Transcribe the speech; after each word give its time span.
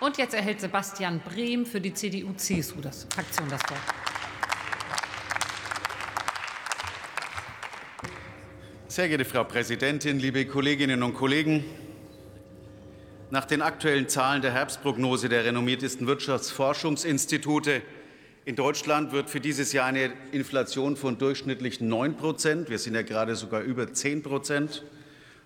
Und 0.00 0.16
jetzt 0.16 0.32
erhält 0.32 0.60
Sebastian 0.60 1.20
Brehm 1.20 1.66
für 1.66 1.80
die 1.80 1.92
CDU-CSU-Fraktion 1.92 3.48
das 3.50 3.60
Wort. 3.68 3.80
Sehr 8.86 9.08
geehrte 9.08 9.24
Frau 9.24 9.42
Präsidentin, 9.42 10.20
liebe 10.20 10.46
Kolleginnen 10.46 11.02
und 11.02 11.14
Kollegen! 11.14 11.64
Nach 13.30 13.44
den 13.44 13.60
aktuellen 13.60 14.08
Zahlen 14.08 14.40
der 14.40 14.52
Herbstprognose 14.52 15.28
der 15.28 15.44
renommiertesten 15.44 16.06
Wirtschaftsforschungsinstitute 16.06 17.82
in 18.44 18.54
Deutschland 18.54 19.10
wird 19.10 19.28
für 19.28 19.40
dieses 19.40 19.72
Jahr 19.72 19.86
eine 19.86 20.12
Inflation 20.30 20.96
von 20.96 21.18
durchschnittlich 21.18 21.80
9 21.80 22.16
Prozent, 22.16 22.70
wir 22.70 22.78
sind 22.78 22.94
ja 22.94 23.02
gerade 23.02 23.34
sogar 23.34 23.62
über 23.62 23.92
10 23.92 24.22
Prozent, 24.22 24.84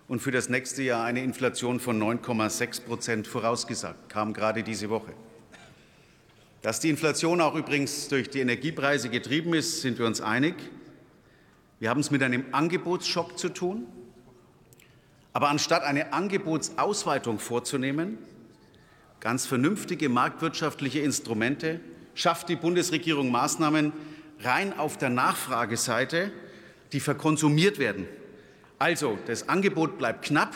und 0.07 0.21
für 0.21 0.31
das 0.31 0.49
nächste 0.49 0.83
Jahr 0.83 1.05
eine 1.05 1.23
Inflation 1.23 1.79
von 1.79 2.01
9,6 2.01 2.81
Prozent 2.81 3.27
vorausgesagt, 3.27 4.09
kam 4.09 4.33
gerade 4.33 4.63
diese 4.63 4.89
Woche. 4.89 5.13
Dass 6.61 6.79
die 6.79 6.89
Inflation 6.89 7.41
auch 7.41 7.55
übrigens 7.55 8.07
durch 8.07 8.29
die 8.29 8.39
Energiepreise 8.39 9.09
getrieben 9.09 9.53
ist, 9.53 9.81
sind 9.81 9.99
wir 9.99 10.05
uns 10.05 10.21
einig. 10.21 10.55
Wir 11.79 11.89
haben 11.89 11.99
es 11.99 12.11
mit 12.11 12.23
einem 12.23 12.45
Angebotsschock 12.53 13.37
zu 13.37 13.49
tun. 13.49 13.85
Aber 15.33 15.49
anstatt 15.49 15.83
eine 15.83 16.13
Angebotsausweitung 16.13 17.39
vorzunehmen, 17.39 18.17
ganz 19.19 19.45
vernünftige 19.45 20.07
marktwirtschaftliche 20.07 20.99
Instrumente, 20.99 21.79
schafft 22.13 22.49
die 22.49 22.55
Bundesregierung 22.55 23.31
Maßnahmen 23.31 23.91
rein 24.41 24.77
auf 24.77 24.97
der 24.97 25.09
Nachfrageseite, 25.09 26.31
die 26.93 26.99
verkonsumiert 26.99 27.79
werden. 27.79 28.07
Also 28.83 29.17
das 29.27 29.47
Angebot 29.47 29.97
bleibt 29.97 30.25
knapp 30.25 30.53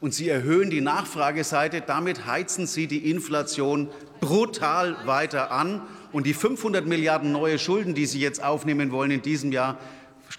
und 0.00 0.12
Sie 0.12 0.28
erhöhen 0.28 0.70
die 0.70 0.80
Nachfrageseite. 0.80 1.80
Damit 1.80 2.26
heizen 2.26 2.66
Sie 2.66 2.88
die 2.88 3.08
Inflation 3.08 3.88
brutal 4.20 4.96
weiter 5.06 5.52
an. 5.52 5.80
Und 6.10 6.26
die 6.26 6.34
500 6.34 6.84
Milliarden 6.84 7.30
neue 7.30 7.60
Schulden, 7.60 7.94
die 7.94 8.06
Sie 8.06 8.18
jetzt 8.18 8.42
aufnehmen 8.42 8.90
wollen 8.90 9.12
in 9.12 9.22
diesem 9.22 9.52
Jahr, 9.52 9.78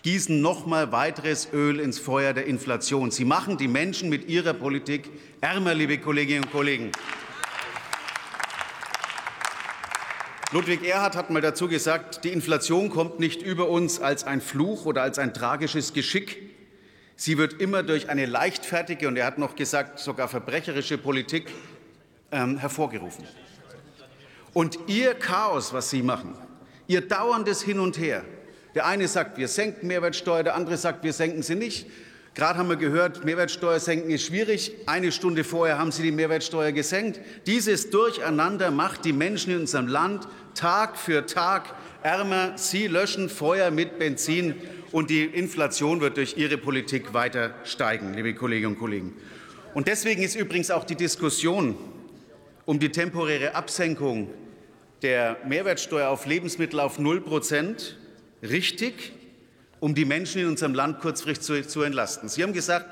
gießen 0.03 0.41
noch 0.41 0.65
mal 0.65 0.91
weiteres 0.91 1.47
Öl 1.53 1.79
ins 1.79 1.99
Feuer 1.99 2.33
der 2.33 2.47
Inflation. 2.47 3.11
Sie 3.11 3.23
machen 3.23 3.57
die 3.57 3.69
Menschen 3.69 4.09
mit 4.09 4.27
ihrer 4.27 4.53
Politik 4.53 5.09
ärmer, 5.39 5.73
liebe 5.73 5.99
Kolleginnen 5.99 6.43
und 6.43 6.51
Kollegen. 6.51 6.91
Ludwig 10.51 10.83
Erhard 10.83 11.15
hat 11.15 11.29
mal 11.29 11.41
dazu 11.41 11.69
gesagt, 11.69 12.25
die 12.25 12.33
Inflation 12.33 12.89
kommt 12.89 13.21
nicht 13.21 13.41
über 13.41 13.69
uns 13.69 14.01
als 14.01 14.25
ein 14.25 14.41
Fluch 14.41 14.85
oder 14.85 15.01
als 15.01 15.17
ein 15.17 15.33
tragisches 15.33 15.93
Geschick. 15.93 16.50
Sie 17.21 17.37
wird 17.37 17.61
immer 17.61 17.83
durch 17.83 18.09
eine 18.09 18.25
leichtfertige 18.25 19.07
und 19.07 19.15
er 19.15 19.27
hat 19.27 19.37
noch 19.37 19.55
gesagt, 19.55 19.99
sogar 19.99 20.27
verbrecherische 20.27 20.97
Politik 20.97 21.51
ähm, 22.31 22.57
hervorgerufen. 22.57 23.25
Und 24.53 24.79
Ihr 24.87 25.13
Chaos, 25.13 25.71
was 25.71 25.91
Sie 25.91 26.01
machen, 26.01 26.35
Ihr 26.87 27.07
dauerndes 27.07 27.61
Hin 27.61 27.79
und 27.79 27.99
Her, 27.99 28.25
der 28.73 28.87
eine 28.87 29.07
sagt, 29.07 29.37
wir 29.37 29.47
senken 29.47 29.85
Mehrwertsteuer, 29.85 30.41
der 30.41 30.55
andere 30.55 30.77
sagt, 30.77 31.03
wir 31.03 31.13
senken 31.13 31.43
sie 31.43 31.53
nicht. 31.53 31.85
Gerade 32.33 32.59
haben 32.59 32.69
wir 32.69 32.77
gehört, 32.77 33.25
Mehrwertsteuer 33.25 33.79
senken 33.81 34.09
ist 34.09 34.25
schwierig. 34.25 34.71
Eine 34.85 35.11
Stunde 35.11 35.43
vorher 35.43 35.77
haben 35.77 35.91
Sie 35.91 36.01
die 36.01 36.13
Mehrwertsteuer 36.13 36.71
gesenkt. 36.71 37.19
Dieses 37.45 37.89
Durcheinander 37.89 38.71
macht 38.71 39.03
die 39.03 39.11
Menschen 39.11 39.51
in 39.51 39.59
unserem 39.59 39.87
Land 39.87 40.29
Tag 40.55 40.97
für 40.97 41.25
Tag 41.25 41.75
ärmer. 42.03 42.53
Sie 42.55 42.87
löschen 42.87 43.27
Feuer 43.27 43.69
mit 43.69 43.99
Benzin 43.99 44.55
und 44.93 45.09
die 45.09 45.25
Inflation 45.25 45.99
wird 45.99 46.15
durch 46.15 46.37
Ihre 46.37 46.57
Politik 46.57 47.13
weiter 47.13 47.53
steigen, 47.65 48.13
liebe 48.13 48.33
Kolleginnen 48.33 48.75
und 48.75 48.79
Kollegen. 48.79 49.13
Und 49.73 49.89
deswegen 49.89 50.23
ist 50.23 50.35
übrigens 50.35 50.71
auch 50.71 50.85
die 50.85 50.95
Diskussion 50.95 51.75
um 52.63 52.79
die 52.79 52.89
temporäre 52.89 53.55
Absenkung 53.55 54.29
der 55.01 55.35
Mehrwertsteuer 55.45 56.07
auf 56.07 56.25
Lebensmittel 56.25 56.79
auf 56.79 56.97
0 56.97 57.19
Prozent 57.19 57.97
richtig, 58.41 59.11
um 59.81 59.95
die 59.95 60.05
Menschen 60.05 60.41
in 60.41 60.47
unserem 60.47 60.73
Land 60.73 60.99
kurzfristig 60.99 61.43
zu, 61.43 61.67
zu 61.67 61.81
entlasten. 61.81 62.29
Sie 62.29 62.41
haben 62.43 62.53
gesagt, 62.53 62.85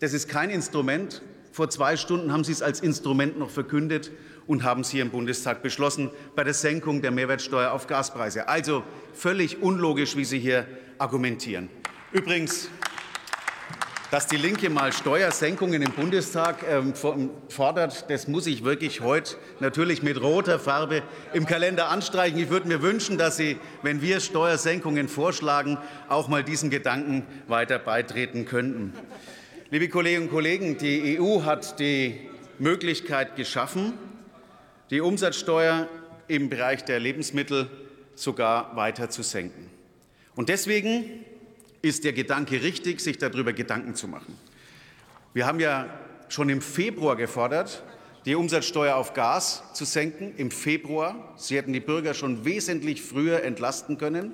das 0.00 0.12
ist 0.12 0.28
kein 0.28 0.50
Instrument. 0.50 1.22
Vor 1.52 1.70
zwei 1.70 1.96
Stunden 1.96 2.32
haben 2.32 2.44
Sie 2.44 2.52
es 2.52 2.60
als 2.60 2.80
Instrument 2.80 3.38
noch 3.38 3.48
verkündet 3.48 4.10
und 4.46 4.62
haben 4.62 4.82
es 4.82 4.90
hier 4.90 5.02
im 5.02 5.10
Bundestag 5.10 5.62
beschlossen 5.62 6.10
bei 6.34 6.44
der 6.44 6.52
Senkung 6.52 7.00
der 7.00 7.12
Mehrwertsteuer 7.12 7.70
auf 7.70 7.86
Gaspreise. 7.86 8.48
Also 8.48 8.82
völlig 9.14 9.62
unlogisch, 9.62 10.16
wie 10.16 10.24
Sie 10.24 10.38
hier 10.38 10.66
argumentieren. 10.98 11.70
Übrigens, 12.12 12.68
dass 14.10 14.28
die 14.28 14.36
Linke 14.36 14.70
mal 14.70 14.92
Steuersenkungen 14.92 15.82
im 15.82 15.90
Bundestag 15.92 16.64
ähm, 16.68 16.94
fordert, 17.48 18.08
das 18.08 18.28
muss 18.28 18.46
ich 18.46 18.62
wirklich 18.62 19.00
heute 19.00 19.36
natürlich 19.58 20.02
mit 20.02 20.20
roter 20.22 20.60
Farbe 20.60 21.02
im 21.32 21.44
Kalender 21.44 21.88
anstreichen. 21.88 22.38
Ich 22.38 22.48
würde 22.48 22.68
mir 22.68 22.82
wünschen, 22.82 23.18
dass 23.18 23.36
Sie, 23.36 23.58
wenn 23.82 24.00
wir 24.02 24.20
Steuersenkungen 24.20 25.08
vorschlagen, 25.08 25.78
auch 26.08 26.28
mal 26.28 26.44
diesen 26.44 26.70
Gedanken 26.70 27.26
weiter 27.48 27.78
beitreten 27.78 28.46
könnten. 28.46 28.92
Liebe 29.70 29.88
Kolleginnen 29.88 30.28
und 30.28 30.30
Kollegen, 30.30 30.78
die 30.78 31.18
EU 31.20 31.42
hat 31.42 31.80
die 31.80 32.20
Möglichkeit 32.60 33.34
geschaffen, 33.34 33.94
die 34.90 35.00
Umsatzsteuer 35.00 35.88
im 36.28 36.48
Bereich 36.48 36.84
der 36.84 37.00
Lebensmittel 37.00 37.68
sogar 38.14 38.76
weiter 38.76 39.10
zu 39.10 39.22
senken. 39.22 39.68
Und 40.36 40.48
deswegen 40.48 41.24
ist 41.82 42.04
der 42.04 42.12
Gedanke 42.12 42.62
richtig, 42.62 43.00
sich 43.00 43.18
darüber 43.18 43.52
Gedanken 43.52 43.94
zu 43.94 44.08
machen. 44.08 44.38
Wir 45.34 45.46
haben 45.46 45.60
ja 45.60 45.86
schon 46.28 46.48
im 46.48 46.60
Februar 46.60 47.16
gefordert, 47.16 47.82
die 48.24 48.34
Umsatzsteuer 48.34 48.96
auf 48.96 49.14
Gas 49.14 49.62
zu 49.72 49.84
senken. 49.84 50.34
Im 50.36 50.50
Februar. 50.50 51.34
Sie 51.36 51.56
hätten 51.56 51.72
die 51.72 51.80
Bürger 51.80 52.12
schon 52.12 52.44
wesentlich 52.44 53.00
früher 53.00 53.44
entlasten 53.44 53.98
können. 53.98 54.32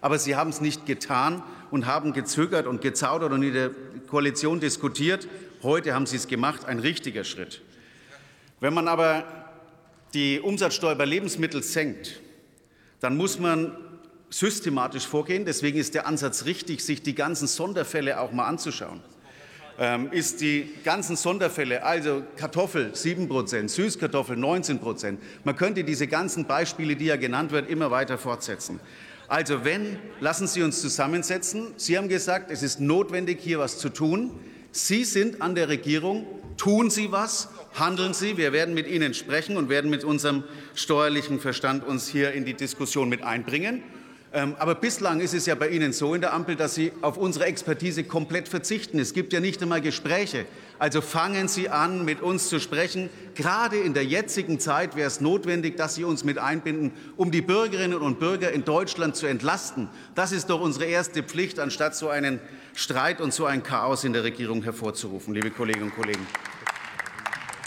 Aber 0.00 0.18
Sie 0.18 0.34
haben 0.34 0.50
es 0.50 0.60
nicht 0.60 0.86
getan 0.86 1.42
und 1.70 1.86
haben 1.86 2.12
gezögert 2.12 2.66
und 2.66 2.80
gezaudert 2.80 3.32
und 3.32 3.42
in 3.42 3.52
der 3.52 3.70
Koalition 4.06 4.60
diskutiert. 4.60 5.28
Heute 5.62 5.94
haben 5.94 6.06
Sie 6.06 6.16
es 6.16 6.26
gemacht. 6.26 6.64
Ein 6.64 6.78
richtiger 6.78 7.24
Schritt. 7.24 7.60
Wenn 8.60 8.72
man 8.72 8.88
aber 8.88 9.24
die 10.14 10.40
Umsatzsteuer 10.40 10.94
bei 10.94 11.04
Lebensmitteln 11.04 11.62
senkt, 11.62 12.20
dann 13.00 13.16
muss 13.16 13.38
man 13.38 13.76
systematisch 14.38 15.06
vorgehen. 15.06 15.44
Deswegen 15.44 15.78
ist 15.78 15.94
der 15.94 16.06
Ansatz 16.06 16.44
richtig, 16.44 16.84
sich 16.84 17.02
die 17.02 17.14
ganzen 17.14 17.46
Sonderfälle 17.46 18.18
auch 18.20 18.32
mal 18.32 18.46
anzuschauen. 18.46 19.00
Ähm, 19.78 20.10
ist 20.12 20.40
die 20.40 20.70
ganzen 20.84 21.16
Sonderfälle, 21.16 21.84
also 21.84 22.22
Kartoffel 22.36 22.94
7 22.94 23.28
Prozent, 23.28 23.70
Süßkartoffel 23.70 24.36
19 24.36 24.78
Prozent. 24.78 25.20
Man 25.44 25.56
könnte 25.56 25.82
diese 25.82 26.06
ganzen 26.06 26.46
Beispiele, 26.46 26.94
die 26.96 27.06
ja 27.06 27.16
genannt 27.16 27.52
werden, 27.52 27.68
immer 27.68 27.90
weiter 27.90 28.18
fortsetzen. 28.18 28.80
Also 29.26 29.64
wenn, 29.64 29.98
lassen 30.20 30.46
Sie 30.46 30.62
uns 30.62 30.80
zusammensetzen. 30.80 31.72
Sie 31.76 31.96
haben 31.96 32.08
gesagt, 32.08 32.50
es 32.50 32.62
ist 32.62 32.80
notwendig, 32.80 33.38
hier 33.40 33.58
was 33.58 33.78
zu 33.78 33.88
tun. 33.88 34.32
Sie 34.70 35.04
sind 35.04 35.42
an 35.42 35.54
der 35.54 35.68
Regierung. 35.68 36.26
Tun 36.56 36.90
Sie 36.90 37.10
was, 37.10 37.48
handeln 37.74 38.14
Sie. 38.14 38.36
Wir 38.36 38.52
werden 38.52 38.74
mit 38.74 38.86
Ihnen 38.86 39.14
sprechen 39.14 39.56
und 39.56 39.68
werden 39.68 39.90
mit 39.90 40.04
unserem 40.04 40.44
steuerlichen 40.74 41.40
Verstand 41.40 41.84
uns 41.84 42.06
hier 42.06 42.32
in 42.32 42.44
die 42.44 42.54
Diskussion 42.54 43.08
mit 43.08 43.22
einbringen. 43.22 43.82
Ähm, 44.36 44.56
aber 44.58 44.74
bislang 44.74 45.20
ist 45.20 45.32
es 45.32 45.46
ja 45.46 45.54
bei 45.54 45.68
Ihnen 45.68 45.92
so 45.92 46.12
in 46.12 46.20
der 46.20 46.32
Ampel, 46.32 46.56
dass 46.56 46.74
Sie 46.74 46.90
auf 47.02 47.16
unsere 47.16 47.44
Expertise 47.44 48.02
komplett 48.02 48.48
verzichten. 48.48 48.98
Es 48.98 49.14
gibt 49.14 49.32
ja 49.32 49.38
nicht 49.38 49.62
einmal 49.62 49.80
Gespräche. 49.80 50.46
Also 50.80 51.02
fangen 51.02 51.46
Sie 51.46 51.68
an, 51.68 52.04
mit 52.04 52.20
uns 52.20 52.48
zu 52.48 52.58
sprechen. 52.58 53.10
Gerade 53.36 53.76
in 53.76 53.94
der 53.94 54.04
jetzigen 54.04 54.58
Zeit 54.58 54.96
wäre 54.96 55.06
es 55.06 55.20
notwendig, 55.20 55.76
dass 55.76 55.94
Sie 55.94 56.02
uns 56.02 56.24
mit 56.24 56.38
einbinden, 56.38 56.90
um 57.16 57.30
die 57.30 57.42
Bürgerinnen 57.42 57.98
und 57.98 58.18
Bürger 58.18 58.50
in 58.50 58.64
Deutschland 58.64 59.14
zu 59.14 59.26
entlasten. 59.26 59.88
Das 60.16 60.32
ist 60.32 60.50
doch 60.50 60.60
unsere 60.60 60.86
erste 60.86 61.22
Pflicht, 61.22 61.60
anstatt 61.60 61.94
so 61.94 62.08
einen 62.08 62.40
Streit 62.74 63.20
und 63.20 63.32
so 63.32 63.46
ein 63.46 63.62
Chaos 63.62 64.02
in 64.02 64.12
der 64.12 64.24
Regierung 64.24 64.64
hervorzurufen, 64.64 65.32
liebe 65.32 65.52
Kolleginnen 65.52 65.90
und 65.90 65.94
Kollegen. 65.94 66.26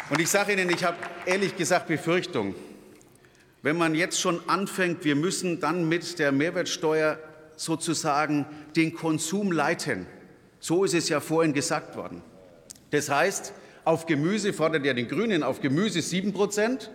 Und 0.10 0.20
ich 0.20 0.30
sage 0.30 0.52
Ihnen, 0.52 0.70
ich 0.70 0.84
habe 0.84 0.98
ehrlich 1.26 1.56
gesagt 1.56 1.88
Befürchtung, 1.88 2.56
wenn 3.62 3.78
man 3.78 3.96
jetzt 3.96 4.20
schon 4.20 4.40
anfängt, 4.48 5.04
wir 5.04 5.16
müssen 5.16 5.60
dann 5.60 5.90
mit 5.90 6.20
der 6.20 6.32
Mehrwertsteuer 6.32 7.20
sozusagen 7.56 8.46
den 8.76 8.94
Konsum 8.94 9.52
leiten. 9.52 10.06
So 10.60 10.84
ist 10.84 10.94
es 10.94 11.10
ja 11.10 11.20
vorhin 11.20 11.54
gesagt 11.54 11.96
worden. 11.96 12.22
Das 12.92 13.10
heißt, 13.10 13.54
auf 13.84 14.06
Gemüse 14.06 14.54
fordert 14.54 14.86
ja 14.86 14.94
den 14.94 15.08
Grünen 15.08 15.44
auf 15.44 15.62
Gemüse 15.62 16.02
7 16.02 16.34
Prozent, 16.34 16.92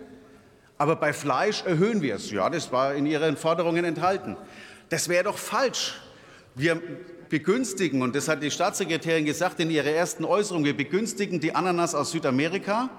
aber 0.77 0.95
bei 0.95 1.13
Fleisch 1.13 1.63
erhöhen 1.63 2.01
wir 2.01 2.15
es. 2.15 2.31
Ja, 2.31 2.49
das 2.49 2.71
war 2.71 2.95
in 2.95 3.05
Ihren 3.05 3.37
Forderungen 3.37 3.85
enthalten. 3.85 4.35
Das 4.89 5.09
wäre 5.09 5.25
doch 5.25 5.37
falsch. 5.37 5.99
Wir 6.55 6.81
begünstigen, 7.29 8.03
und 8.03 8.15
das 8.15 8.27
hat 8.27 8.43
die 8.43 8.51
Staatssekretärin 8.51 9.25
gesagt 9.25 9.59
in 9.59 9.71
ihrer 9.71 9.89
ersten 9.89 10.23
Äußerung, 10.23 10.65
wir 10.65 10.77
begünstigen 10.77 11.39
die 11.39 11.55
Ananas 11.55 11.95
aus 11.95 12.11
Südamerika 12.11 12.91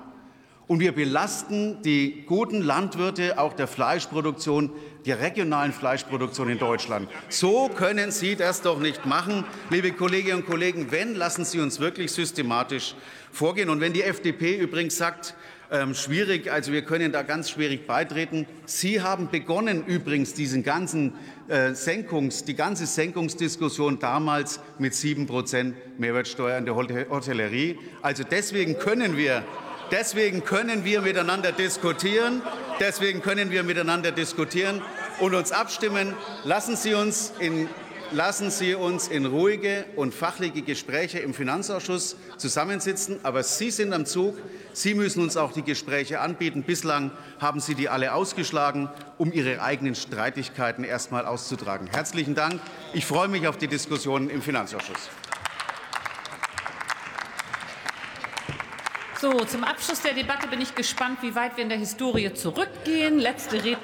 und 0.66 0.80
wir 0.80 0.92
belasten 0.92 1.82
die 1.82 2.24
guten 2.26 2.62
Landwirte 2.62 3.38
auch 3.38 3.52
der 3.52 3.66
Fleischproduktion, 3.66 4.70
der 5.04 5.20
regionalen 5.20 5.72
Fleischproduktion 5.72 6.48
in 6.48 6.58
Deutschland. 6.58 7.08
So 7.28 7.68
können 7.68 8.10
Sie 8.10 8.36
das 8.36 8.62
doch 8.62 8.78
nicht 8.78 9.04
machen, 9.04 9.44
liebe 9.70 9.92
Kolleginnen 9.92 10.38
und 10.38 10.46
Kollegen. 10.46 10.90
Wenn, 10.90 11.14
lassen 11.14 11.44
Sie 11.44 11.60
uns 11.60 11.80
wirklich 11.80 12.12
systematisch 12.12 12.94
vorgehen. 13.30 13.68
Und 13.68 13.80
wenn 13.80 13.92
die 13.92 14.02
FDP 14.02 14.56
übrigens 14.56 14.96
sagt, 14.96 15.34
ähm, 15.70 15.94
schwierig. 15.94 16.52
Also 16.52 16.72
wir 16.72 16.82
können 16.82 17.10
da 17.10 17.22
ganz 17.22 17.50
schwierig 17.50 17.86
beitreten. 17.86 18.46
Sie 18.66 19.00
haben 19.00 19.28
begonnen 19.30 19.84
übrigens 19.86 20.34
diesen 20.34 20.62
ganzen 20.62 21.14
äh, 21.48 21.72
Senkungs, 21.74 22.44
die 22.44 22.54
ganze 22.54 22.86
Senkungsdiskussion 22.86 23.98
damals 23.98 24.60
mit 24.78 24.94
7 24.94 25.26
Prozent 25.26 25.74
Mehrwertsteuer 25.98 26.58
in 26.58 26.64
der 26.66 26.76
Hotellerie. 26.76 27.78
Also 28.02 28.24
deswegen 28.24 28.78
können 28.78 29.16
wir 29.16 29.42
Deswegen 29.90 30.44
können 30.44 30.84
wir 30.84 31.00
miteinander 31.00 31.52
diskutieren. 31.52 32.42
Deswegen 32.80 33.22
können 33.22 33.50
wir 33.50 33.62
miteinander 33.62 34.12
diskutieren 34.12 34.82
und 35.20 35.34
uns 35.34 35.52
abstimmen. 35.52 36.14
Lassen 36.44 36.76
Sie 36.76 36.94
uns 36.94 37.32
in 37.38 37.68
lassen 38.14 38.50
Sie 38.50 38.74
uns 38.74 39.08
in 39.08 39.26
ruhige 39.26 39.84
und 39.96 40.14
fachliche 40.14 40.62
Gespräche 40.62 41.18
im 41.18 41.34
Finanzausschuss 41.34 42.16
zusammensitzen. 42.36 43.18
Aber 43.22 43.42
Sie 43.42 43.70
sind 43.70 43.92
am 43.92 44.06
Zug. 44.06 44.36
Sie 44.72 44.94
müssen 44.94 45.22
uns 45.22 45.36
auch 45.36 45.52
die 45.52 45.62
Gespräche 45.62 46.20
anbieten. 46.20 46.62
Bislang 46.62 47.10
haben 47.40 47.60
Sie 47.60 47.74
die 47.74 47.88
alle 47.88 48.14
ausgeschlagen, 48.14 48.88
um 49.18 49.32
Ihre 49.32 49.62
eigenen 49.62 49.94
Streitigkeiten 49.94 50.84
erst 50.84 51.08
einmal 51.08 51.26
auszutragen. 51.26 51.88
Herzlichen 51.88 52.34
Dank. 52.34 52.60
Ich 52.92 53.06
freue 53.06 53.28
mich 53.28 53.46
auf 53.48 53.58
die 53.58 53.68
Diskussion 53.68 54.30
im 54.30 54.42
Finanzausschuss. 54.42 55.10
So, 59.24 59.32
zum 59.46 59.64
Abschluss 59.64 60.02
der 60.02 60.12
Debatte 60.12 60.48
bin 60.48 60.60
ich 60.60 60.74
gespannt, 60.74 61.22
wie 61.22 61.34
weit 61.34 61.56
wir 61.56 61.62
in 61.62 61.70
der 61.70 61.78
Historie 61.78 62.34
zurückgehen. 62.34 63.18
Letzte 63.18 63.64
Redner 63.64 63.78